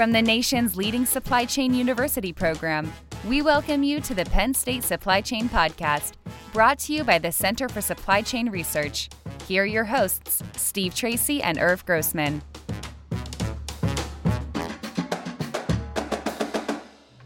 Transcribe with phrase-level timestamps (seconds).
[0.00, 2.90] From the nation's leading supply chain university program,
[3.28, 6.12] we welcome you to the Penn State Supply Chain Podcast,
[6.54, 9.10] brought to you by the Center for Supply Chain Research.
[9.46, 12.40] Here are your hosts, Steve Tracy and Irv Grossman.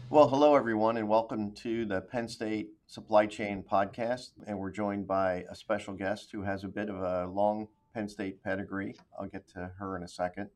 [0.09, 4.31] Well, hello, everyone, and welcome to the Penn State Supply Chain Podcast.
[4.47, 8.09] And we're joined by a special guest who has a bit of a long Penn
[8.09, 8.97] State pedigree.
[9.17, 10.49] I'll get to her in a second.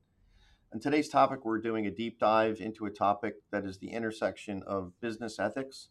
[0.72, 4.62] In today's topic, we're doing a deep dive into a topic that is the intersection
[4.68, 5.90] of business ethics,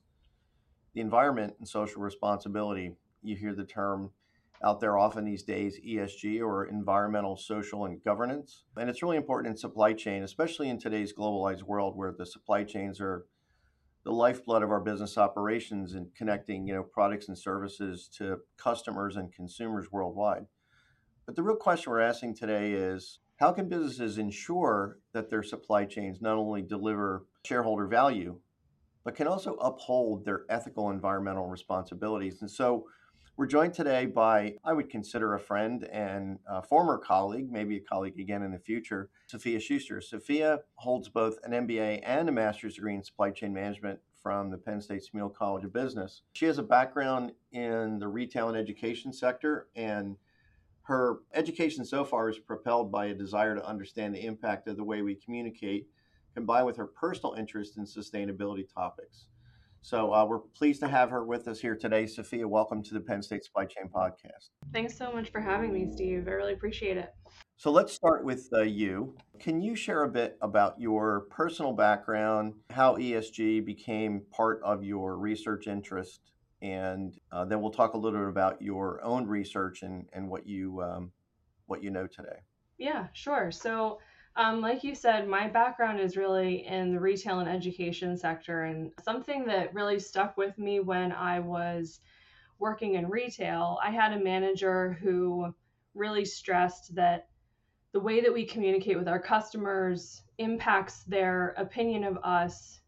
[0.95, 2.95] the environment, and social responsibility.
[3.20, 4.10] You hear the term
[4.62, 8.62] out there often these days ESG or environmental, social, and governance.
[8.77, 12.62] And it's really important in supply chain, especially in today's globalized world where the supply
[12.62, 13.27] chains are
[14.05, 19.16] the lifeblood of our business operations and connecting you know products and services to customers
[19.16, 20.47] and consumers worldwide.
[21.27, 25.84] But the real question we're asking today is how can businesses ensure that their supply
[25.84, 28.39] chains not only deliver shareholder value,
[29.05, 32.42] but can also uphold their ethical environmental responsibilities?
[32.42, 32.86] And so
[33.36, 37.81] we're joined today by, I would consider a friend and a former colleague, maybe a
[37.81, 40.00] colleague again in the future, Sophia Schuster.
[40.00, 44.59] Sophia holds both an MBA and a master's degree in supply chain management from the
[44.59, 46.22] Penn State Smeal College of Business.
[46.33, 50.16] She has a background in the retail and education sector and
[50.89, 54.84] her education so far is propelled by a desire to understand the impact of the
[54.84, 55.86] way we communicate,
[56.34, 59.27] combined with her personal interest in sustainability topics.
[59.83, 62.06] So uh, we're pleased to have her with us here today.
[62.06, 64.48] Sophia, welcome to the Penn State Supply Chain Podcast.
[64.72, 66.27] Thanks so much for having me, Steve.
[66.27, 67.12] I really appreciate it.
[67.59, 69.14] So let's start with uh, you.
[69.39, 75.19] Can you share a bit about your personal background, how ESG became part of your
[75.19, 76.22] research interest,
[76.62, 80.47] and uh, then we'll talk a little bit about your own research and, and what
[80.47, 81.12] you um,
[81.66, 82.41] what you know today.
[82.78, 83.50] Yeah, sure.
[83.50, 83.99] So,
[84.37, 88.93] um, like you said, my background is really in the retail and education sector, and
[89.05, 92.00] something that really stuck with me when I was
[92.59, 95.55] working in retail, I had a manager who
[95.94, 97.28] really stressed that
[97.93, 102.81] the way that we communicate with our customers impacts their opinion of us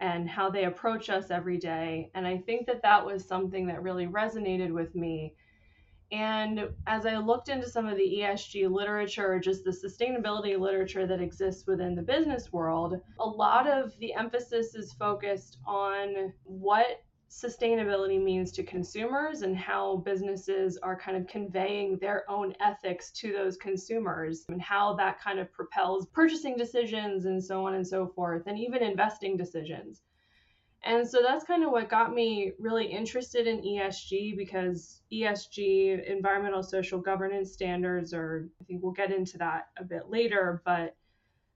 [0.00, 2.10] and how they approach us every day.
[2.14, 5.34] And I think that that was something that really resonated with me.
[6.10, 11.20] And as I looked into some of the ESG literature, just the sustainability literature that
[11.20, 18.22] exists within the business world, a lot of the emphasis is focused on what sustainability
[18.22, 23.56] means to consumers and how businesses are kind of conveying their own ethics to those
[23.56, 28.44] consumers and how that kind of propels purchasing decisions and so on and so forth,
[28.46, 30.02] and even investing decisions.
[30.84, 36.62] And so that's kind of what got me really interested in ESG because ESG, environmental
[36.62, 40.94] social governance standards, or I think we'll get into that a bit later, but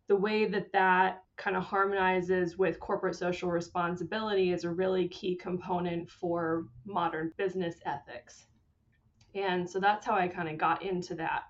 [0.09, 5.35] the way that that kind of harmonizes with corporate social responsibility is a really key
[5.35, 8.47] component for modern business ethics.
[9.35, 11.43] And so that's how I kind of got into that.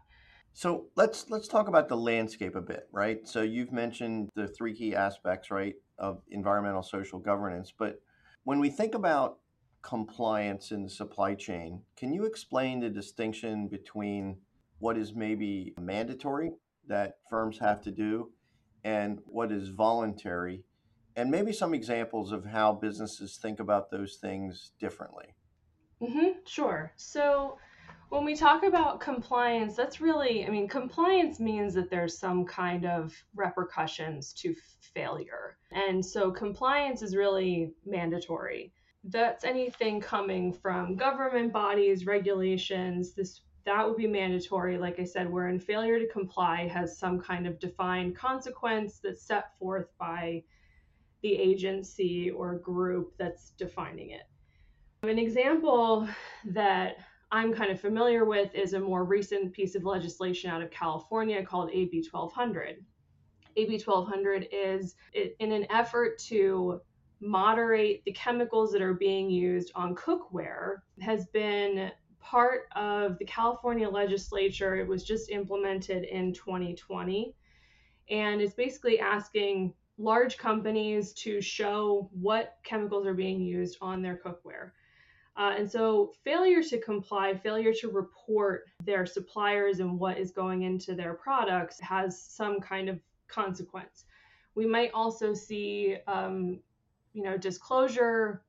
[0.54, 3.26] So let's let's talk about the landscape a bit, right?
[3.26, 8.00] So you've mentioned the three key aspects, right, of environmental social governance, but
[8.44, 9.38] when we think about
[9.82, 14.38] compliance in the supply chain, can you explain the distinction between
[14.78, 16.52] what is maybe mandatory
[16.88, 18.30] that firms have to do
[18.84, 20.64] and what is voluntary,
[21.16, 25.34] and maybe some examples of how businesses think about those things differently.
[26.02, 26.92] Mm-hmm, sure.
[26.96, 27.58] So,
[28.08, 32.84] when we talk about compliance, that's really, I mean, compliance means that there's some kind
[32.84, 35.56] of repercussions to failure.
[35.70, 38.72] And so, compliance is really mandatory.
[39.04, 44.78] That's anything coming from government bodies, regulations, this that would be mandatory.
[44.78, 49.56] Like I said, wherein failure to comply has some kind of defined consequence that's set
[49.58, 50.42] forth by
[51.22, 54.22] the agency or group that's defining it.
[55.04, 56.08] An example
[56.46, 56.96] that
[57.30, 61.44] I'm kind of familiar with is a more recent piece of legislation out of California
[61.44, 62.84] called AB 1200.
[63.56, 66.80] AB 1200 is in an effort to
[67.20, 71.90] moderate the chemicals that are being used on cookware has been
[72.22, 74.76] part of the California legislature.
[74.76, 77.34] It was just implemented in 2020.
[78.10, 84.20] And it's basically asking large companies to show what chemicals are being used on their
[84.24, 84.70] cookware.
[85.36, 90.62] Uh, and so, failure to comply, failure to report their suppliers and what is going
[90.62, 94.04] into their products has some kind of consequence.
[94.54, 96.60] We might also see, um,
[97.14, 98.42] you know, disclosure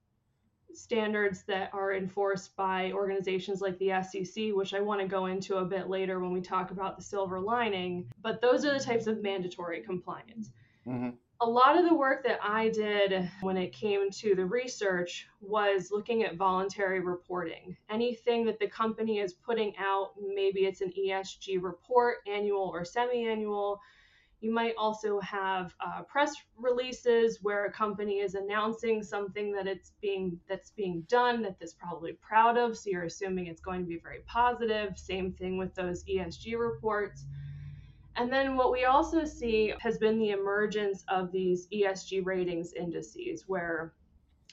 [0.75, 5.57] standards that are enforced by organizations like the SEC, which I want to go into
[5.57, 8.09] a bit later when we talk about the silver lining.
[8.21, 10.51] But those are the types of mandatory compliance.
[10.87, 11.09] Mm-hmm.
[11.41, 15.91] A lot of the work that I did when it came to the research was
[15.91, 17.75] looking at voluntary reporting.
[17.89, 23.27] Anything that the company is putting out, maybe it's an ESG report, annual or semi
[23.27, 23.81] annual,
[24.43, 29.93] you might also have uh, press releases where a company is announcing something that it's
[30.01, 32.77] being that's being done that it's probably proud of.
[32.77, 34.97] So you're assuming it's going to be very positive.
[34.97, 37.23] Same thing with those ESG reports.
[38.17, 43.45] And then what we also see has been the emergence of these ESG ratings indices
[43.47, 43.93] where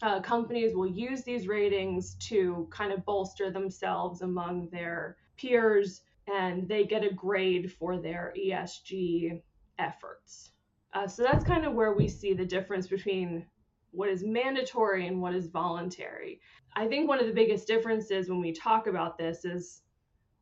[0.03, 6.03] uh, companies will use these ratings to kind of bolster themselves among their peers
[6.33, 9.43] and they get a grade for their ESG
[9.81, 10.53] efforts.
[10.93, 13.47] Uh, so that's kind of where we see the difference between
[13.93, 16.41] what is mandatory and what is voluntary.
[16.77, 19.83] I think one of the biggest differences when we talk about this is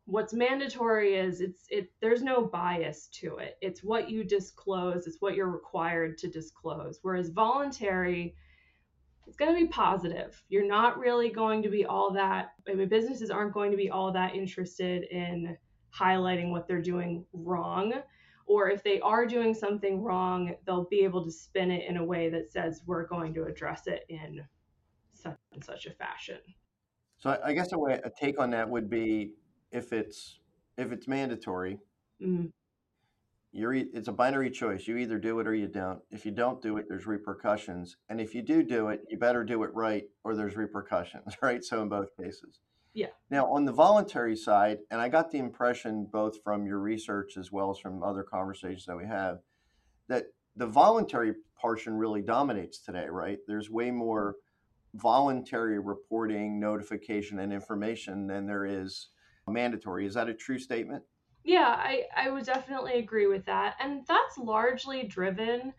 [0.05, 3.57] what's mandatory is it's it there's no bias to it.
[3.61, 6.99] It's what you disclose, it's what you're required to disclose.
[7.03, 8.35] Whereas voluntary
[9.27, 10.43] it's going to be positive.
[10.49, 13.91] You're not really going to be all that I mean businesses aren't going to be
[13.91, 15.57] all that interested in
[15.95, 17.95] highlighting what they're doing wrong
[18.49, 22.05] or if they are doing something wrong, they'll be able to spin it in a
[22.05, 24.43] way that says we're going to address it in
[25.13, 26.39] such and such a fashion.
[27.19, 29.33] So I guess a way a take on that would be
[29.71, 30.41] if it's
[30.79, 31.79] if it's mandatory,
[32.23, 32.47] mm-hmm.
[33.53, 34.89] you're it's a binary choice.
[34.89, 36.01] You either do it or you don't.
[36.11, 39.45] If you don't do it, there's repercussions, and if you do do it, you better
[39.45, 41.63] do it right, or there's repercussions, right?
[41.63, 42.61] So in both cases.
[42.95, 43.09] Yeah.
[43.31, 47.53] Now, on the voluntary side, and I got the impression both from your research as
[47.53, 49.39] well as from other conversations that we have,
[50.09, 50.27] that
[50.57, 53.39] the voluntary portion really dominates today, right?
[53.47, 54.37] There's way more
[54.95, 59.09] voluntary reporting, notification, and information than there is
[59.47, 60.07] mandatory.
[60.07, 61.05] Is that a true statement?
[61.45, 63.77] Yeah, I, I would definitely agree with that.
[63.81, 65.73] And that's largely driven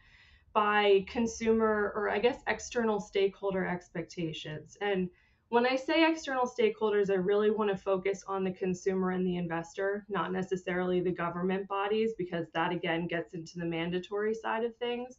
[0.53, 4.77] by consumer or I guess external stakeholder expectations.
[4.81, 5.09] And
[5.49, 9.37] when I say external stakeholders, I really want to focus on the consumer and the
[9.37, 14.75] investor, not necessarily the government bodies, because that again gets into the mandatory side of
[14.77, 15.17] things.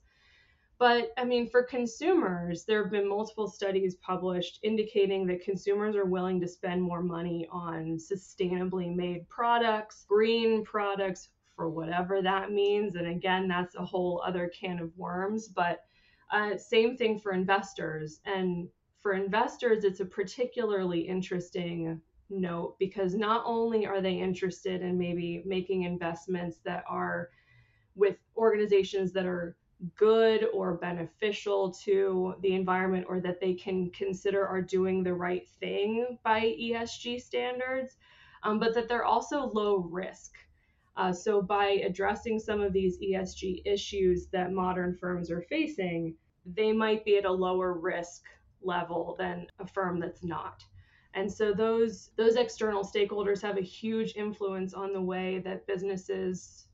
[0.79, 6.07] But I mean, for consumers, there have been multiple studies published indicating that consumers are
[6.07, 12.97] willing to spend more money on sustainably made products, green products, for whatever that means.
[12.97, 15.49] And again, that's a whole other can of worms.
[15.49, 15.81] But
[16.33, 18.21] uh, same thing for investors.
[18.25, 18.69] And
[19.03, 25.43] for investors, it's a particularly interesting note because not only are they interested in maybe
[25.45, 27.31] making investments that are
[27.97, 29.57] with organizations that are
[29.97, 35.49] good or beneficial to the environment or that they can consider are doing the right
[35.59, 37.97] thing by ESG standards,
[38.43, 40.33] um, but that they're also low risk.
[40.97, 46.15] Uh, so, by addressing some of these ESG issues that modern firms are facing,
[46.45, 48.25] they might be at a lower risk
[48.63, 50.65] level than a firm that's not.
[51.15, 56.69] And so those those external stakeholders have a huge influence on the way that businesses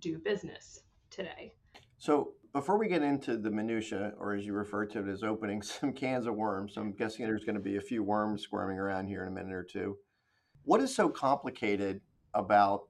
[0.00, 1.54] do business today.
[1.98, 5.62] So before we get into the minutia, or as you refer to it as opening
[5.62, 9.06] some cans of worms, I'm guessing there's going to be a few worms squirming around
[9.06, 9.96] here in a minute or two.
[10.64, 12.00] What is so complicated
[12.34, 12.88] about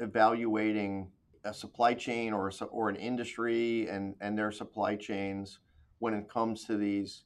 [0.00, 1.10] evaluating
[1.44, 5.58] a supply chain or a, or an industry and and their supply chains
[6.04, 7.24] when it comes to these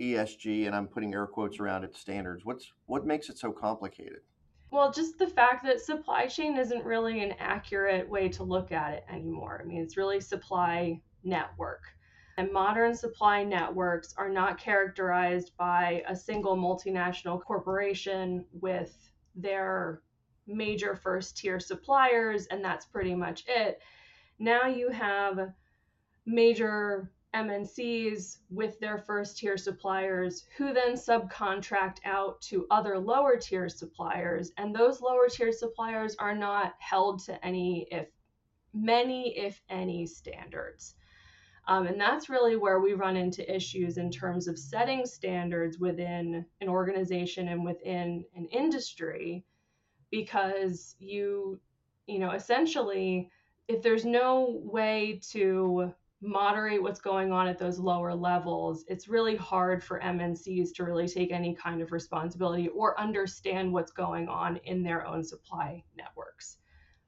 [0.00, 2.46] ESG and I'm putting air quotes around it standards?
[2.46, 4.20] What's what makes it so complicated?
[4.70, 8.94] Well, just the fact that supply chain isn't really an accurate way to look at
[8.94, 9.60] it anymore.
[9.62, 11.82] I mean, it's really supply network.
[12.38, 18.96] And modern supply networks are not characterized by a single multinational corporation with
[19.34, 20.00] their
[20.46, 23.78] major first tier suppliers, and that's pretty much it.
[24.38, 25.52] Now you have
[26.24, 33.68] major MNCs with their first tier suppliers who then subcontract out to other lower tier
[33.68, 34.52] suppliers.
[34.56, 38.08] And those lower tier suppliers are not held to any, if
[38.72, 40.94] many, if any, standards.
[41.68, 46.46] Um, and that's really where we run into issues in terms of setting standards within
[46.60, 49.44] an organization and within an industry
[50.10, 51.58] because you,
[52.06, 53.30] you know, essentially,
[53.66, 55.92] if there's no way to
[56.22, 61.08] moderate what's going on at those lower levels, it's really hard for MNCs to really
[61.08, 66.56] take any kind of responsibility or understand what's going on in their own supply networks.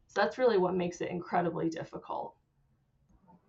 [0.08, 2.34] So that's really what makes it incredibly difficult.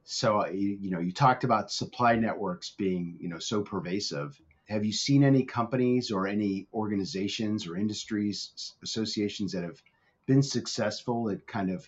[0.03, 4.39] So uh, you know, you talked about supply networks being, you know, so pervasive.
[4.67, 9.81] Have you seen any companies or any organizations or industries associations that have
[10.25, 11.87] been successful at kind of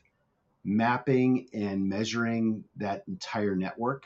[0.64, 4.06] mapping and measuring that entire network?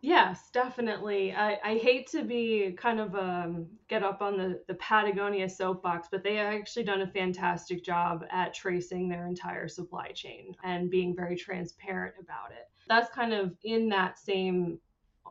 [0.00, 1.32] Yes, definitely.
[1.34, 6.06] I, I hate to be kind of um, get up on the, the Patagonia soapbox,
[6.10, 10.90] but they have actually done a fantastic job at tracing their entire supply chain and
[10.90, 12.68] being very transparent about it.
[12.88, 14.78] That's kind of in that same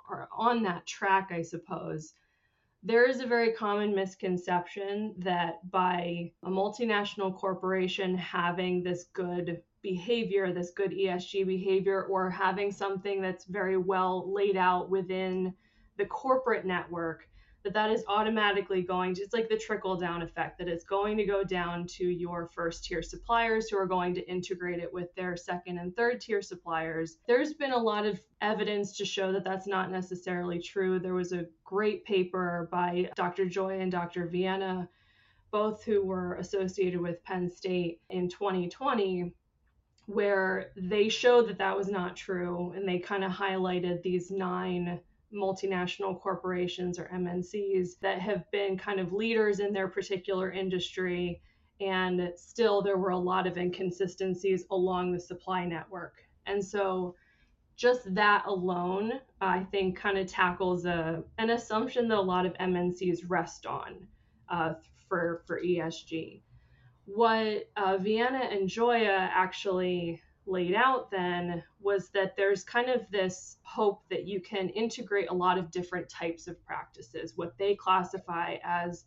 [0.09, 2.13] or on that track, I suppose.
[2.83, 10.51] There is a very common misconception that by a multinational corporation having this good behavior,
[10.53, 15.53] this good ESG behavior, or having something that's very well laid out within
[15.97, 17.27] the corporate network,
[17.63, 21.17] that that is automatically going to, it's like the trickle down effect, that it's going
[21.17, 25.13] to go down to your first tier suppliers who are going to integrate it with
[25.15, 27.17] their second and third tier suppliers.
[27.27, 30.99] There's been a lot of evidence to show that that's not necessarily true.
[30.99, 33.45] There was a great paper by Dr.
[33.45, 34.27] Gioia and Dr.
[34.27, 34.87] Villena
[35.51, 39.33] both who were associated with Penn State in 2020,
[40.07, 44.99] where they showed that that was not true and they kind of highlighted these nine
[45.33, 51.41] multinational corporations or MNCs that have been kind of leaders in their particular industry
[51.81, 56.15] and still there were a lot of inconsistencies along the supply network.
[56.45, 57.15] And so
[57.75, 62.53] just that alone, I think, kind of tackles a, an assumption that a lot of
[62.53, 64.07] MNCs rest on
[64.49, 64.75] uh,
[65.07, 66.41] for, for ESG
[67.07, 73.57] what uh, Villena and Gioia actually laid out then was that there's kind of this
[73.63, 78.57] hope that you can integrate a lot of different types of practices, what they classify
[78.63, 79.05] as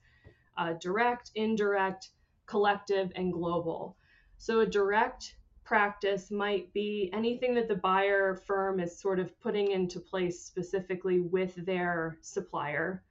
[0.56, 2.10] uh, direct, indirect,
[2.46, 3.96] collective, and global.
[4.38, 9.72] So a direct practice might be anything that the buyer firm is sort of putting
[9.72, 13.02] into place specifically with their supplier.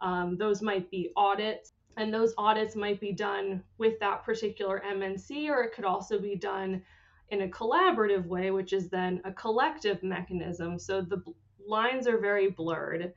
[0.00, 5.48] Um, those might be audits and those audits might be done with that particular MNC,
[5.48, 6.82] or it could also be done
[7.30, 10.78] in a collaborative way, which is then a collective mechanism.
[10.78, 11.22] So the
[11.66, 13.12] lines are very blurred.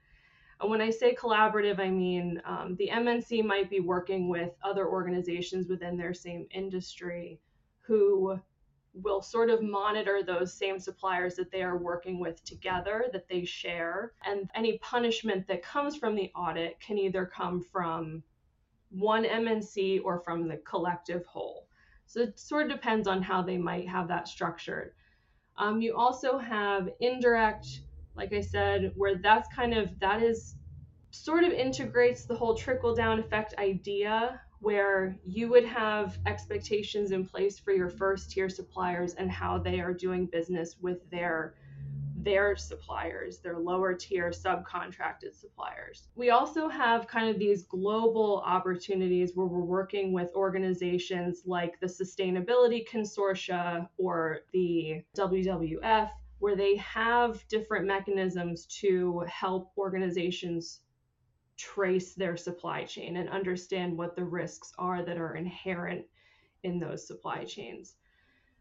[0.61, 4.87] And when I say collaborative, I mean um, the MNC might be working with other
[4.87, 7.39] organizations within their same industry
[7.81, 8.39] who
[8.93, 13.43] will sort of monitor those same suppliers that they are working with together, that they
[13.43, 14.13] share.
[14.25, 18.23] And any punishment that comes from the audit can either come from
[18.97, 21.67] one MNC or from the collective whole.
[22.05, 24.93] So it sort of depends on how they might have that structured.
[25.57, 27.67] Um, you also have indirect,
[28.15, 30.55] like I said, where that's kind of that is
[31.11, 37.25] sort of integrates the whole trickle down effect idea where you would have expectations in
[37.25, 41.55] place for your first tier suppliers and how they are doing business with their
[42.17, 46.07] their suppliers, their lower tier subcontracted suppliers.
[46.15, 51.87] We also have kind of these global opportunities where we're working with organizations like the
[51.87, 60.81] Sustainability Consortia or the WWF, where they have different mechanisms to help organizations
[61.57, 66.05] trace their supply chain and understand what the risks are that are inherent
[66.63, 67.95] in those supply chains.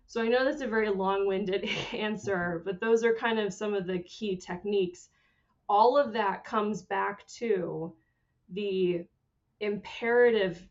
[0.07, 3.75] So I know that's a very long winded answer, but those are kind of some
[3.75, 5.09] of the key techniques.
[5.69, 7.95] All of that comes back to
[8.51, 9.05] the
[9.61, 10.69] imperative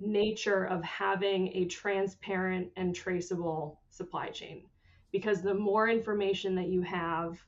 [0.00, 4.66] nature of having a transparent and traceable supply chain.
[5.12, 7.38] Because the more information that you have,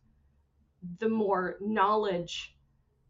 [0.99, 2.57] the more knowledge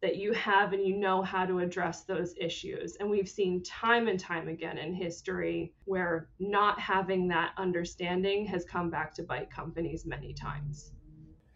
[0.03, 2.97] that you have and you know how to address those issues.
[2.97, 8.65] And we've seen time and time again in history where not having that understanding has
[8.65, 10.91] come back to bite companies many times.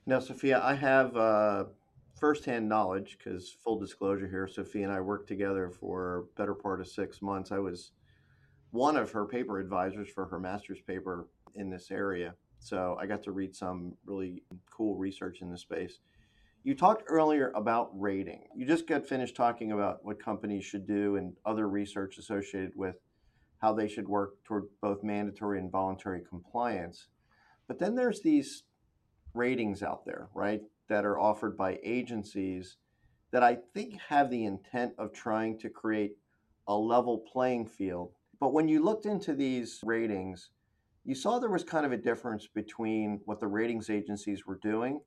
[0.06, 1.64] Now, Sophia, I have uh,
[2.14, 6.86] firsthand knowledge because, full disclosure here, Sophia and I worked together for better part of
[6.86, 7.50] six months.
[7.50, 7.90] I was
[8.70, 11.26] one of her paper advisors for her master's paper
[11.56, 12.34] in this area.
[12.60, 15.98] So I got to read some really cool research in this space.
[16.66, 18.42] You talked earlier about rating.
[18.56, 22.96] You just got finished talking about what companies should do and other research associated with
[23.58, 27.06] how they should work toward both mandatory and voluntary compliance.
[27.68, 28.64] But then there's these
[29.32, 32.78] ratings out there, right, that are offered by agencies
[33.30, 36.16] that I think have the intent of trying to create
[36.66, 38.10] a level playing field.
[38.40, 40.50] But when you looked into these ratings,
[41.04, 45.00] you saw there was kind of a difference between what the ratings agencies were doing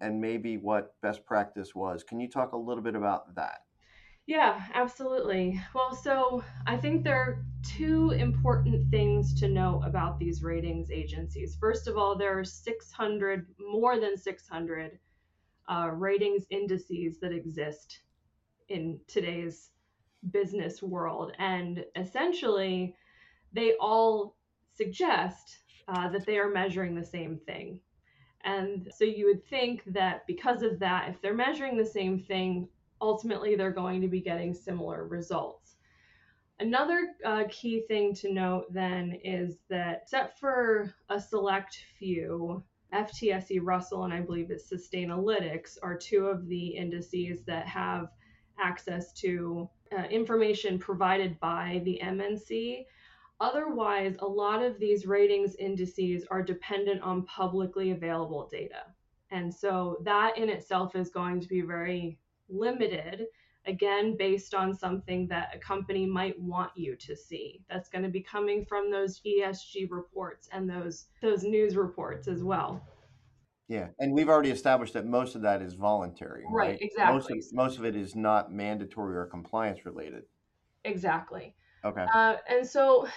[0.00, 2.02] and maybe what best practice was.
[2.04, 3.60] Can you talk a little bit about that?
[4.26, 5.60] Yeah, absolutely.
[5.74, 11.56] Well, so I think there are two important things to know about these ratings agencies.
[11.58, 14.98] First of all, there are 600, more than 600
[15.68, 18.00] uh, ratings indices that exist
[18.68, 19.70] in today's
[20.30, 21.32] business world.
[21.38, 22.96] And essentially,
[23.52, 24.36] they all
[24.74, 27.80] suggest uh, that they are measuring the same thing.
[28.44, 32.68] And so you would think that because of that, if they're measuring the same thing,
[33.00, 35.76] ultimately they're going to be getting similar results.
[36.60, 43.60] Another uh, key thing to note then is that, except for a select few, FTSE
[43.62, 48.08] Russell and I believe it's Sustainalytics are two of the indices that have
[48.58, 52.86] access to uh, information provided by the MNC.
[53.40, 58.82] Otherwise, a lot of these ratings indices are dependent on publicly available data.
[59.30, 62.18] And so that in itself is going to be very
[62.48, 63.26] limited,
[63.66, 67.60] again, based on something that a company might want you to see.
[67.70, 72.42] That's going to be coming from those ESG reports and those, those news reports as
[72.42, 72.82] well.
[73.68, 76.42] Yeah, and we've already established that most of that is voluntary.
[76.50, 76.78] Right, right?
[76.80, 77.14] exactly.
[77.14, 80.24] Most of, most of it is not mandatory or compliance related.
[80.84, 81.54] Exactly.
[81.84, 82.04] Okay.
[82.12, 83.08] Uh, and so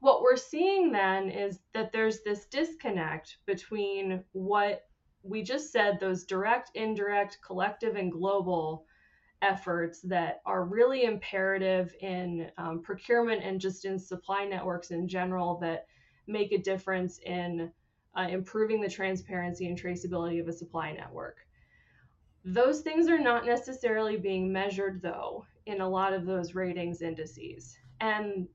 [0.00, 4.86] what we're seeing then is that there's this disconnect between what
[5.22, 8.84] we just said, those direct, indirect, collective, and global
[9.42, 15.58] efforts that are really imperative in um, procurement and just in supply networks in general
[15.60, 15.86] that
[16.26, 17.70] make a difference in
[18.16, 21.38] uh, improving the transparency and traceability of a supply network.
[22.44, 27.78] Those things are not necessarily being measured, though, in a lot of those ratings indices.
[28.02, 28.48] And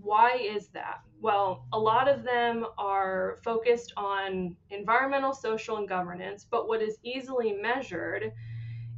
[0.00, 1.02] why is that?
[1.20, 6.98] Well, a lot of them are focused on environmental, social, and governance, but what is
[7.04, 8.32] easily measured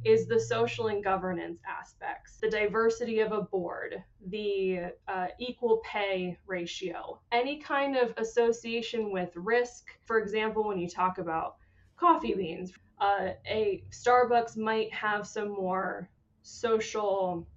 [0.03, 6.37] is the social and governance aspects, the diversity of a board, the uh, equal pay
[6.47, 9.91] ratio, any kind of association with risk.
[10.05, 11.57] For example, when you talk about
[11.97, 16.09] coffee beans, uh, a Starbucks might have some more
[16.41, 17.47] social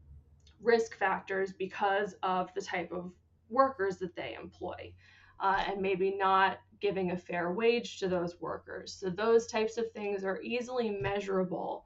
[0.67, 3.13] risk factors because of the type of
[3.51, 4.93] workers that they employ.
[5.41, 8.93] Uh, and maybe not giving a fair wage to those workers.
[8.95, 11.85] So, those types of things are easily measurable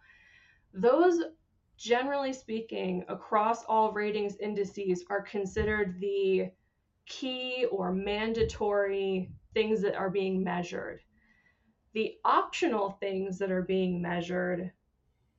[0.74, 1.22] those,
[1.76, 6.50] generally speaking, across all ratings indices are considered the
[7.06, 11.00] key or mandatory things that are being measured.
[11.94, 14.72] The optional things that are being measured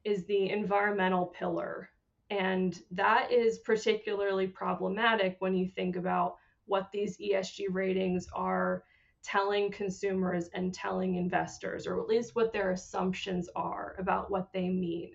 [0.04, 1.90] is the environmental pillar.
[2.32, 8.86] And that is particularly problematic when you think about what these ESG ratings are
[9.22, 14.70] telling consumers and telling investors, or at least what their assumptions are about what they
[14.70, 15.12] mean.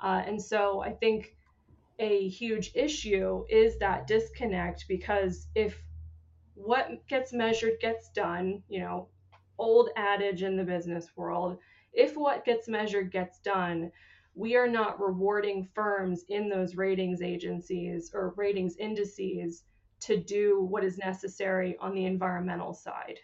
[0.00, 1.34] Uh, and so I think
[1.98, 5.82] a huge issue is that disconnect because if
[6.54, 9.08] what gets measured gets done, you know,
[9.58, 11.58] old adage in the business world,
[11.92, 13.90] if what gets measured gets done,
[14.38, 19.64] we are not rewarding firms in those ratings agencies or ratings indices
[19.98, 23.18] to do what is necessary on the environmental side.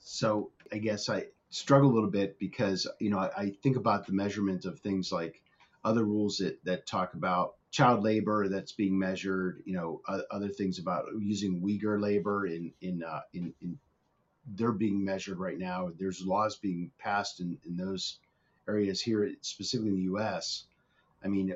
[0.00, 4.06] So I guess I struggle a little bit because you know I, I, think about
[4.06, 5.40] the measurement of things like
[5.84, 9.62] other rules that that talk about child labor that's being measured.
[9.64, 13.78] You know other things about using Uyghur labor in in uh, in, in
[14.56, 15.92] they're being measured right now.
[15.96, 18.18] There's laws being passed in, in those
[18.68, 20.64] areas here, specifically in the U.S.
[21.24, 21.54] I mean,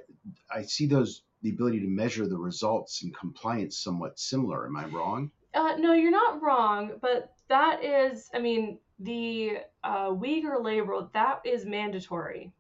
[0.51, 4.67] I see those the ability to measure the results and compliance somewhat similar.
[4.67, 5.31] Am I wrong?
[5.55, 11.41] Uh, no, you're not wrong, but that is, I mean, the uh, Uyghur labor, that
[11.45, 12.53] is mandatory.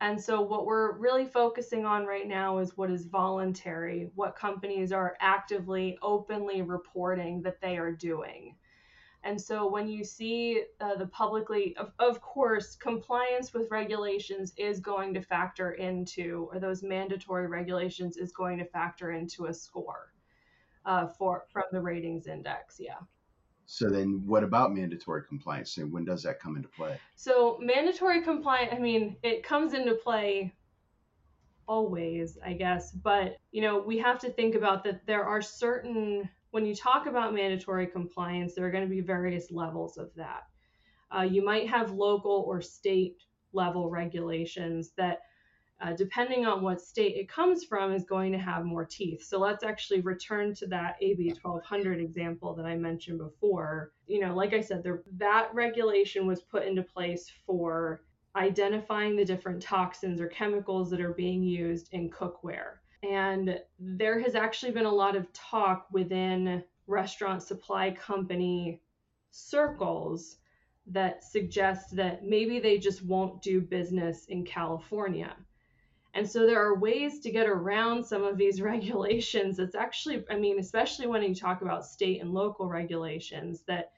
[0.00, 4.92] And so, what we're really focusing on right now is what is voluntary, what companies
[4.92, 8.54] are actively, openly reporting that they are doing.
[9.24, 14.80] And so, when you see uh, the publicly, of, of course, compliance with regulations is
[14.80, 20.12] going to factor into, or those mandatory regulations is going to factor into a score
[20.86, 22.76] uh, for from the ratings index.
[22.78, 22.98] Yeah.
[23.66, 25.76] So then, what about mandatory compliance?
[25.76, 26.98] And when does that come into play?
[27.16, 30.54] So mandatory compliance, I mean, it comes into play
[31.66, 32.92] always, I guess.
[32.92, 35.06] But you know, we have to think about that.
[35.06, 39.50] There are certain when you talk about mandatory compliance, there are going to be various
[39.50, 40.44] levels of that.
[41.14, 43.16] Uh, you might have local or state
[43.52, 45.20] level regulations that
[45.80, 49.22] uh, depending on what state it comes from, is going to have more teeth.
[49.22, 53.92] So let's actually return to that AB 1200 example that I mentioned before.
[54.06, 58.02] You know, like I said, there, that regulation was put into place for
[58.34, 62.78] identifying the different toxins or chemicals that are being used in cookware.
[63.02, 68.80] And there has actually been a lot of talk within restaurant supply company
[69.30, 70.38] circles
[70.86, 75.36] that suggest that maybe they just won't do business in California
[76.14, 79.58] and so there are ways to get around some of these regulations.
[79.58, 83.92] It's actually, I mean, especially when you talk about state and local regulations, that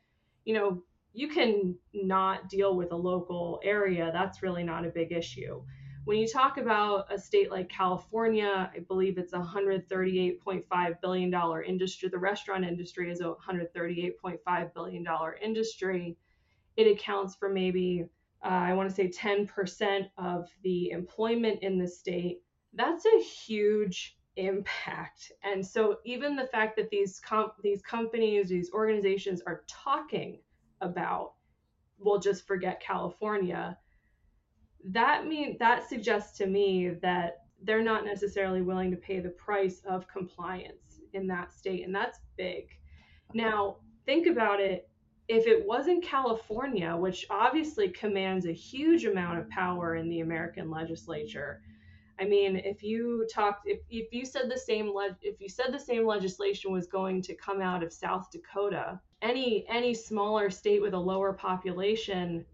[0.44, 0.82] you know,
[1.12, 4.10] you can not deal with a local area.
[4.12, 5.62] That's really not a big issue.
[6.04, 12.08] When you talk about a state like California, I believe it's a $138.5 billion industry.
[12.08, 15.06] The restaurant industry is a $138.5 billion
[15.42, 16.16] industry.
[16.76, 18.06] It accounts for maybe,
[18.44, 22.42] uh, I want to say 10% of the employment in the state.
[22.72, 25.32] That's a huge impact.
[25.42, 30.40] And so even the fact that these com- these companies, these organizations are talking
[30.80, 31.34] about,
[31.98, 33.76] we'll just forget California.
[34.84, 39.82] That mean that suggests to me that they're not necessarily willing to pay the price
[39.86, 42.68] of compliance in that state, and that's big.
[43.34, 44.88] Now, think about it.
[45.28, 50.70] If it wasn't California, which obviously commands a huge amount of power in the American
[50.70, 51.60] legislature,
[52.20, 55.78] I mean, if you talked, if, if you said the same, if you said the
[55.78, 60.92] same legislation was going to come out of South Dakota, any any smaller state with
[60.92, 62.44] a lower population,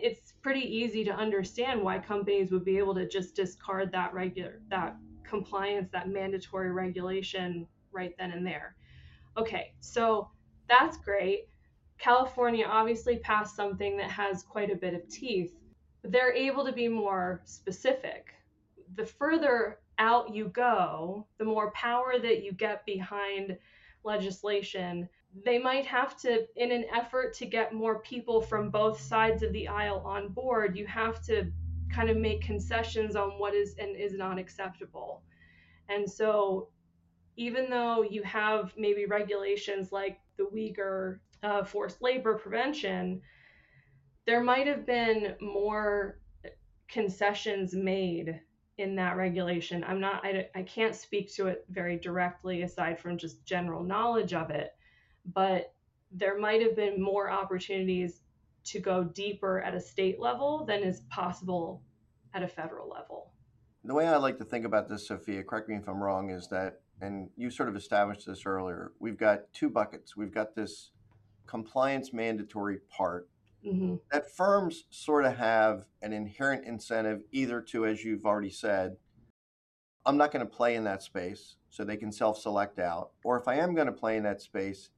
[0.00, 4.60] it's pretty easy to understand why companies would be able to just discard that regular
[4.70, 8.76] that compliance, that mandatory regulation right then and there.
[9.36, 10.30] Okay, so
[10.68, 11.48] that's great.
[11.98, 15.54] California obviously passed something that has quite a bit of teeth.
[16.02, 18.34] They're able to be more specific
[18.96, 23.56] the further out you go, the more power that you get behind
[24.02, 25.08] legislation,
[25.44, 29.52] they might have to, in an effort to get more people from both sides of
[29.52, 31.50] the aisle on board, you have to
[31.92, 35.22] kind of make concessions on what is and is not acceptable.
[35.88, 36.68] And so,
[37.36, 43.20] even though you have maybe regulations like the Uyghur uh, forced labor prevention,
[44.26, 46.20] there might have been more
[46.88, 48.40] concessions made
[48.78, 49.84] in that regulation.
[49.84, 54.32] I'm not, I, I can't speak to it very directly aside from just general knowledge
[54.32, 54.73] of it,
[55.32, 55.74] but
[56.12, 58.20] there might have been more opportunities
[58.64, 61.82] to go deeper at a state level than is possible
[62.32, 63.30] at a federal level.
[63.84, 66.48] The way I like to think about this, Sophia, correct me if I'm wrong, is
[66.48, 70.16] that, and you sort of established this earlier, we've got two buckets.
[70.16, 70.92] We've got this
[71.46, 73.28] compliance mandatory part
[73.64, 73.96] mm-hmm.
[74.10, 78.96] that firms sort of have an inherent incentive either to, as you've already said,
[80.06, 83.10] I'm not going to play in that space, so they can self select out.
[83.24, 84.90] Or if I am going to play in that space,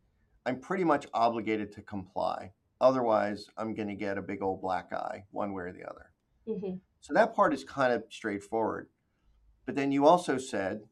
[0.47, 2.53] I'm pretty much obligated to comply.
[2.81, 6.11] Otherwise, I'm going to get a big old black eye one way or the other.
[6.49, 6.77] Mm-hmm.
[7.01, 8.89] So that part is kind of straightforward.
[9.67, 10.83] But then you also said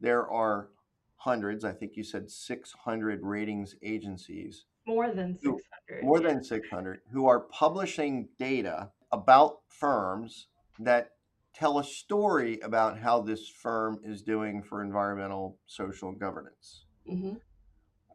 [0.00, 0.70] there are
[1.16, 6.04] hundreds, I think you said 600 ratings agencies more than 600.
[6.04, 10.46] More than 600 who are publishing data about firms
[10.78, 11.10] that
[11.54, 16.84] tell a story about how this firm is doing for environmental, social governance.
[17.10, 17.34] Mm-hmm.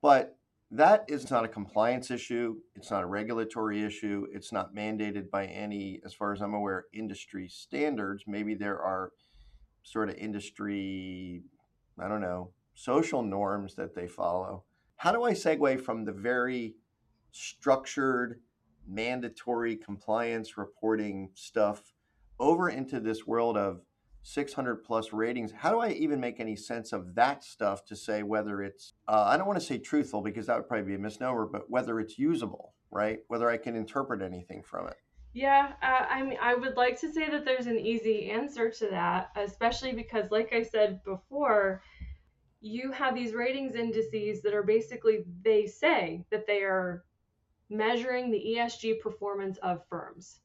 [0.02, 0.38] But
[0.72, 2.56] that is not a compliance issue.
[2.76, 4.26] It's not a regulatory issue.
[4.32, 8.24] It's not mandated by any, as far as I'm aware, industry standards.
[8.28, 9.12] Maybe there are
[9.84, 11.44] sort of industry,
[12.00, 14.64] I don't know, social norms that they follow
[15.02, 16.76] how do I segue from the very
[17.32, 18.40] structured,
[18.88, 21.96] mandatory compliance reporting stuff
[22.40, 23.82] over into this world of
[24.24, 25.52] 600 plus ratings?
[25.52, 29.26] How do I even make any sense of that stuff to say whether it's, uh,
[29.28, 32.00] I don't want to say truthful because that would probably be a misnomer, but whether
[32.00, 33.20] it's usable, right?
[33.28, 34.98] Whether I can interpret anything from it.
[35.34, 38.88] Yeah, uh, I mean, I would like to say that there's an easy answer to
[38.88, 41.82] that, especially because, like I said before,
[42.60, 47.06] you have these ratings indices that are basically they say that they are
[47.70, 50.41] measuring the ESG performance of firms.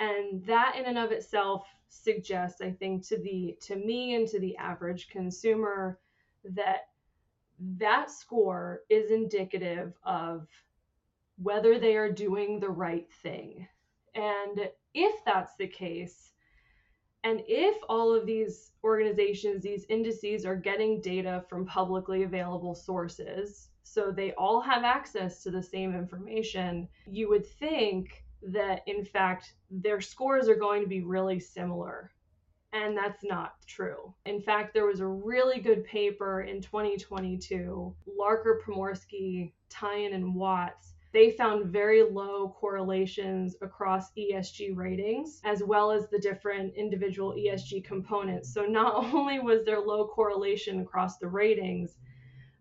[0.00, 4.40] And that in and of itself suggests, I think, to the to me and to
[4.40, 6.00] the average consumer
[6.44, 6.88] that
[7.78, 10.48] that score is indicative of
[11.38, 13.66] whether they are doing the right thing.
[14.14, 16.32] And if that's the case,
[17.24, 23.70] and if all of these organizations, these indices are getting data from publicly available sources,
[23.82, 29.54] so they all have access to the same information, you would think that in fact
[29.70, 32.12] their scores are going to be really similar.
[32.72, 34.12] And that's not true.
[34.26, 40.94] In fact, there was a really good paper in 2022, Larcker, Pomorski, Tayan, and Watts
[41.14, 47.84] they found very low correlations across ESG ratings, as well as the different individual ESG
[47.84, 48.52] components.
[48.52, 51.96] So not only was there low correlation across the ratings,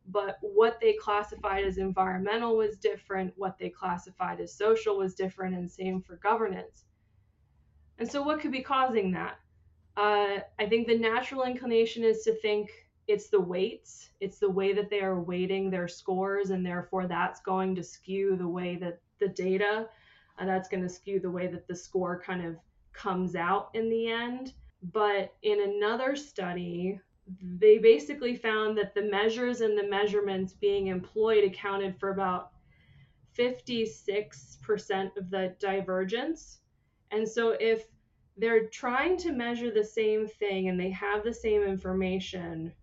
[0.07, 5.55] but what they classified as environmental was different, what they classified as social was different,
[5.55, 6.85] and same for governance.
[7.99, 9.39] And so, what could be causing that?
[9.95, 12.69] Uh, I think the natural inclination is to think
[13.07, 17.41] it's the weights, it's the way that they are weighting their scores, and therefore that's
[17.41, 19.87] going to skew the way that the data,
[20.37, 22.55] and that's going to skew the way that the score kind of
[22.93, 24.53] comes out in the end.
[24.91, 26.99] But in another study,
[27.41, 32.51] they basically found that the measures and the measurements being employed accounted for about
[33.37, 36.59] 56% of the divergence.
[37.11, 37.87] And so if
[38.37, 42.73] they're trying to measure the same thing and they have the same information,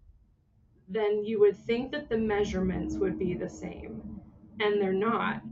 [0.88, 4.20] then you would think that the measurements would be the same.
[4.60, 5.42] And they're not.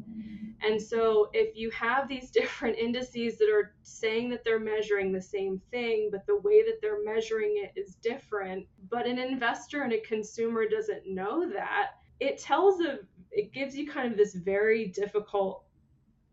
[0.62, 5.22] And so if you have these different indices that are saying that they're measuring the
[5.22, 9.92] same thing, but the way that they're measuring it is different, but an investor and
[9.92, 12.98] a consumer doesn't know that, it tells a
[13.30, 15.64] it gives you kind of this very difficult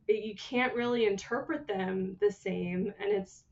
[0.07, 3.43] you can't really interpret them the same and it's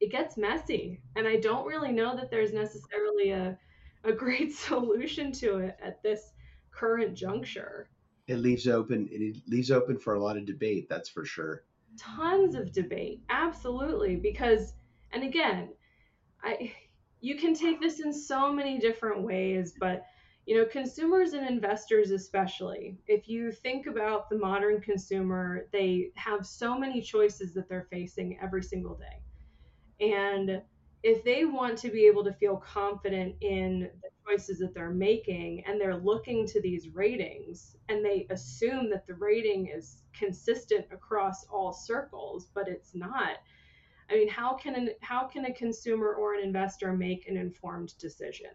[0.00, 1.00] it gets messy.
[1.16, 3.58] And i don't really know that there's necessarily a
[4.04, 6.32] a great solution to it at this
[6.70, 7.88] current juncture
[8.30, 11.64] it leaves open it leaves open for a lot of debate that's for sure.
[11.98, 14.74] Tons of debate absolutely because
[15.12, 15.70] and again
[16.42, 16.72] i
[17.20, 20.04] you can take this in so many different ways but
[20.46, 26.46] you know consumers and investors especially if you think about the modern consumer they have
[26.46, 30.06] so many choices that they're facing every single day.
[30.06, 30.62] And
[31.02, 35.64] if they want to be able to feel confident in the choices that they're making
[35.66, 41.44] and they're looking to these ratings and they assume that the rating is consistent across
[41.46, 43.38] all circles but it's not.
[44.10, 47.96] I mean how can an, how can a consumer or an investor make an informed
[47.98, 48.50] decision?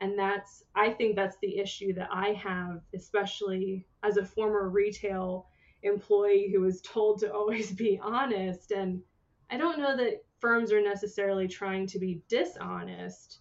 [0.00, 5.46] And that's i think that's the issue that i have especially as a former retail
[5.82, 8.70] employee who was told to always be honest.
[8.70, 9.02] And
[9.50, 13.40] i don't know that firms are necessarily trying to be dishonest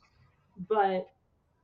[0.68, 1.08] but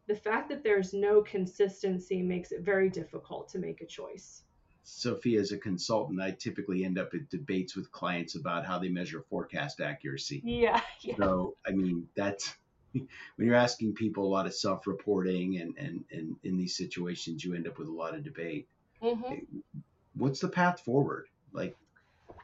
[0.07, 4.43] the fact that there's no consistency makes it very difficult to make a choice
[4.83, 8.89] sophia as a consultant i typically end up at debates with clients about how they
[8.89, 11.15] measure forecast accuracy yeah, yeah.
[11.17, 12.55] so i mean that's
[13.35, 17.53] when you're asking people a lot of self-reporting and, and, and in these situations, you
[17.53, 18.67] end up with a lot of debate.
[19.01, 19.79] Mm-hmm.
[20.15, 21.27] What's the path forward?
[21.51, 21.75] Like,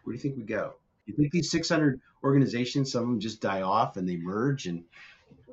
[0.04, 0.74] where do you think we go?
[1.06, 4.84] You think these 600 organizations, some of them just die off and they merge and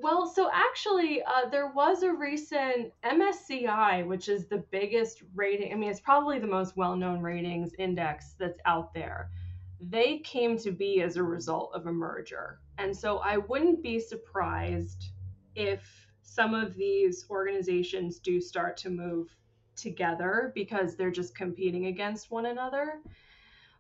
[0.01, 5.73] well, so actually, uh, there was a recent MSCI, which is the biggest rating.
[5.73, 9.31] I mean, it's probably the most well known ratings index that's out there
[9.81, 12.61] they came to be as a result of a merger.
[12.79, 15.11] And so I wouldn't be surprised
[15.55, 19.29] if some of these organizations do start to move
[19.77, 23.01] together because they're just competing against one another.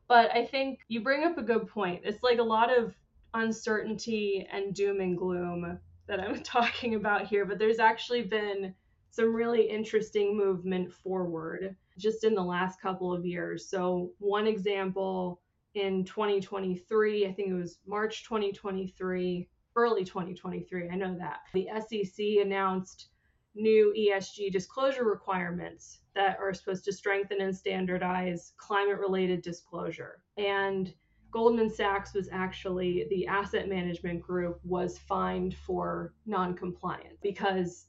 [0.07, 2.02] But I think you bring up a good point.
[2.04, 2.94] It's like a lot of
[3.35, 5.78] uncertainty and doom and gloom
[6.09, 8.75] that I'm talking about here, but there's actually been
[9.11, 13.68] some really interesting movement forward just in the last couple of years.
[13.68, 15.40] So, one example
[15.75, 17.27] in 2023.
[17.27, 20.88] I think it was March 2023, early 2023.
[20.90, 21.40] I know that.
[21.55, 23.09] The SEC announced
[23.55, 30.23] new ESG disclosure requirements that are supposed to strengthen and standardize climate related disclosure.
[30.37, 30.92] And
[31.31, 37.87] Goldman Sachs was actually the asset management group was fined for non-compliance because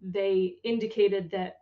[0.00, 1.58] they indicated that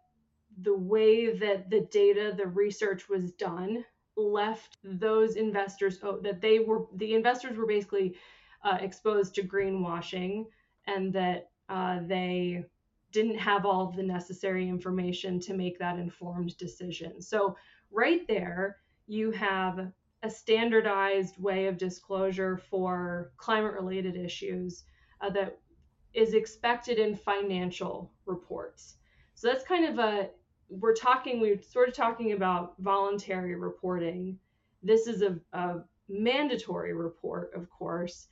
[0.63, 3.85] the way that the data, the research was done
[4.17, 8.17] left those investors oh, that they were the investors were basically
[8.65, 10.45] uh, exposed to greenwashing
[10.87, 12.65] and that uh, they
[13.13, 17.21] didn't have all of the necessary information to make that informed decision.
[17.21, 17.57] So,
[17.91, 19.91] right there, you have
[20.23, 24.85] a standardized way of disclosure for climate related issues
[25.21, 25.59] uh, that
[26.13, 28.97] is expected in financial reports.
[29.35, 30.31] So, that's kind of a
[30.71, 34.39] we're talking, we're sort of talking about voluntary reporting.
[34.83, 38.29] This is a, a mandatory report, of course,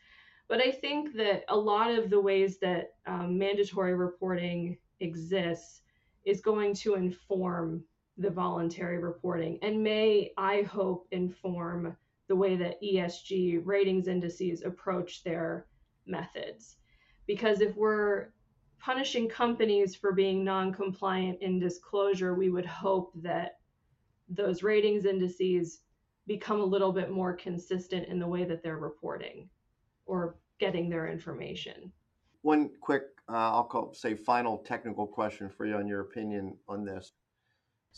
[0.49, 5.83] but I think that a lot of the ways that um, mandatory reporting exists
[6.25, 7.83] is going to inform
[8.19, 15.23] the voluntary reporting and may, I hope, inform the way that ESG ratings indices approach
[15.23, 15.67] their
[16.07, 16.77] methods.
[17.27, 18.29] Because if we're
[18.81, 23.59] punishing companies for being non-compliant in disclosure, we would hope that
[24.29, 25.81] those ratings indices
[26.27, 29.49] become a little bit more consistent in the way that they're reporting
[30.07, 31.93] or getting their information.
[32.43, 36.85] One quick, uh, I'll call say final technical question for you on your opinion on
[36.85, 37.13] this.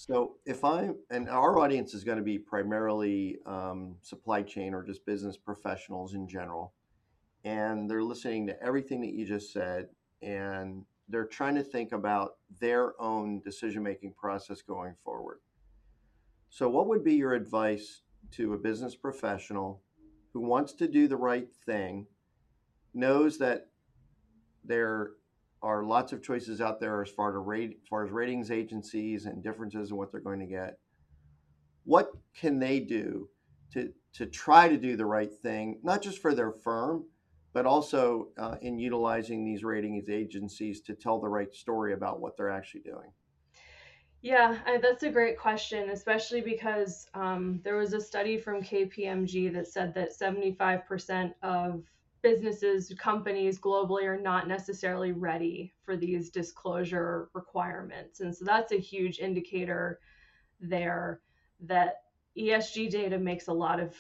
[0.01, 4.83] So, if I and our audience is going to be primarily um, supply chain or
[4.83, 6.73] just business professionals in general,
[7.45, 9.89] and they're listening to everything that you just said,
[10.23, 15.41] and they're trying to think about their own decision making process going forward.
[16.49, 19.83] So, what would be your advice to a business professional
[20.33, 22.07] who wants to do the right thing,
[22.95, 23.67] knows that
[24.65, 25.11] there
[25.63, 29.27] are lots of choices out there as far, to rate, as far as ratings agencies
[29.27, 30.79] and differences in what they're going to get?
[31.85, 33.29] What can they do
[33.73, 37.05] to, to try to do the right thing, not just for their firm,
[37.53, 42.37] but also uh, in utilizing these ratings agencies to tell the right story about what
[42.37, 43.13] they're actually doing?
[44.23, 49.67] Yeah, that's a great question, especially because um, there was a study from KPMG that
[49.67, 51.85] said that 75% of
[52.23, 58.21] businesses, companies globally are not necessarily ready for these disclosure requirements.
[58.21, 60.01] And so that's a huge indicator
[60.61, 61.21] there
[61.61, 62.03] that
[62.39, 63.95] ESG data makes a lot of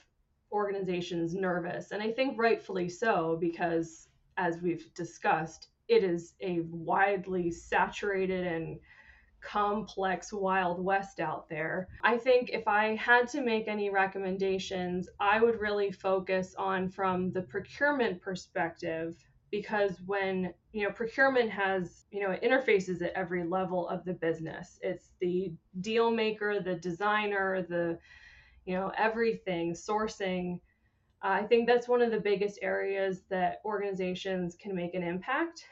[0.52, 1.92] organizations nervous.
[1.92, 8.78] And I think rightfully so, because as we've discussed, it is a widely saturated and
[9.40, 11.88] complex wild west out there.
[12.02, 17.32] I think if I had to make any recommendations, I would really focus on from
[17.32, 19.16] the procurement perspective
[19.50, 24.14] because when you know procurement has you know it interfaces at every level of the
[24.14, 24.78] business.
[24.82, 27.98] It's the deal maker the designer the
[28.64, 30.60] you know everything sourcing.
[31.22, 35.64] I think that's one of the biggest areas that organizations can make an impact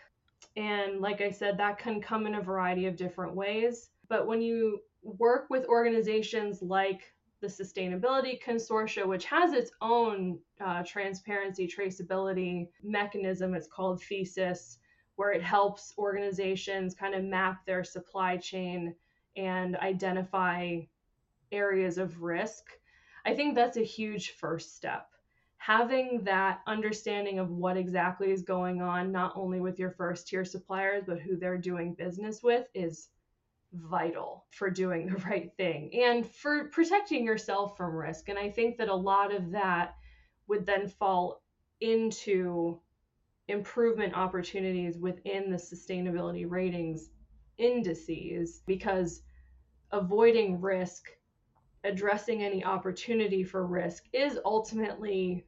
[0.57, 3.91] and like I said, that can come in a variety of different ways.
[4.09, 10.83] But when you work with organizations like the Sustainability Consortia, which has its own uh,
[10.85, 14.79] transparency traceability mechanism, it's called Thesis,
[15.17, 18.95] where it helps organizations kind of map their supply chain
[19.37, 20.81] and identify
[21.53, 22.65] areas of risk.
[23.25, 25.08] I think that's a huge first step
[25.69, 30.43] having that understanding of what exactly is going on, not only with your first tier
[30.43, 33.11] suppliers, but who they're doing business with, is
[33.75, 38.31] vital for doing the right thing and for protecting yourself from risk.
[38.31, 39.95] And I think that a lot of that
[40.47, 41.43] would then fall
[41.83, 42.81] into
[43.49, 47.11] improvement opportunities within the sustainability ratings
[47.59, 49.21] indices because
[49.93, 51.11] avoiding risk
[51.85, 55.45] addressing any opportunity for risk is ultimately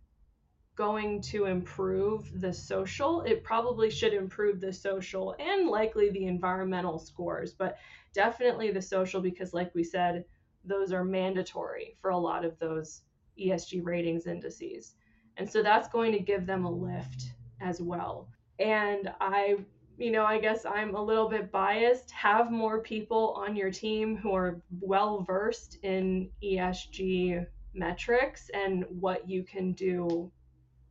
[0.80, 3.20] going to improve the social.
[3.20, 7.76] It probably should improve the social and likely the environmental scores, but
[8.14, 10.24] definitely the social because, like we said,
[10.64, 13.02] those are mandatory for a lot of those
[13.38, 14.94] ESG ratings indices.
[15.36, 18.30] And so that's going to give them a lift as well.
[18.58, 19.58] And I
[19.98, 22.10] you know, I guess I'm a little bit biased.
[22.12, 29.28] Have more people on your team who are well versed in ESG metrics and what
[29.28, 30.32] you can do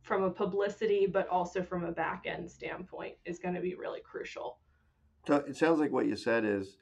[0.02, 4.00] from a publicity, but also from a back end standpoint is going to be really
[4.00, 4.58] crucial.
[5.26, 6.78] So it sounds like what you said is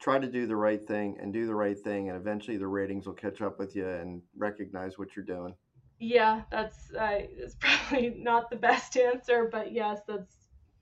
[0.00, 3.06] try to do the right thing and do the right thing, and eventually the ratings
[3.06, 5.54] will catch up with you and recognize what you're doing.
[5.98, 10.34] Yeah, that's uh, it's probably not the best answer, but yes, that's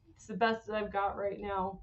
[0.08, 1.80] it's the best that I've got right now.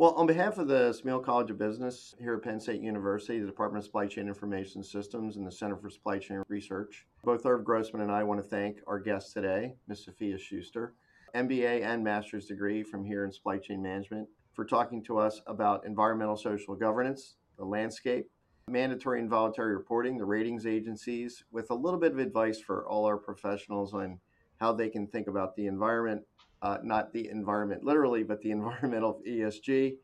[0.00, 3.44] Well, on behalf of the Smeal College of Business here at Penn State University, the
[3.44, 7.66] Department of Supply Chain Information Systems, and the Center for Supply Chain Research, both Irv
[7.66, 10.06] Grossman and I want to thank our guest today, Ms.
[10.06, 10.94] Sophia Schuster,
[11.34, 15.84] MBA and master's degree from here in supply chain management, for talking to us about
[15.84, 18.30] environmental social governance, the landscape,
[18.68, 23.04] mandatory and voluntary reporting, the ratings agencies, with a little bit of advice for all
[23.04, 24.18] our professionals on
[24.60, 26.22] how they can think about the environment
[26.62, 29.96] uh, not the environment literally, but the environmental ESG.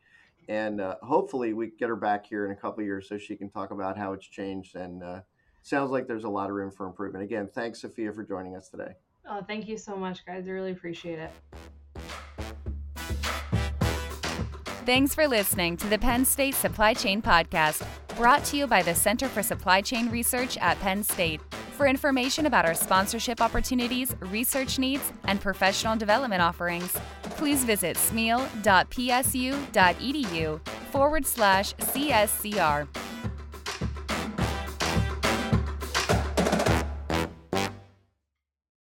[0.49, 3.49] And uh, hopefully, we get her back here in a couple years so she can
[3.49, 4.75] talk about how it's changed.
[4.75, 5.19] And uh,
[5.61, 7.23] sounds like there's a lot of room for improvement.
[7.23, 8.93] Again, thanks, Sophia, for joining us today.
[9.29, 10.47] Oh, thank you so much, guys.
[10.47, 11.31] I really appreciate it.
[14.85, 18.95] Thanks for listening to the Penn State Supply Chain Podcast, brought to you by the
[18.95, 21.41] Center for Supply Chain Research at Penn State.
[21.77, 28.51] For information about our sponsorship opportunities, research needs, and professional development offerings, please visit smeal.psu.edu
[30.91, 32.87] forward slash CSCR.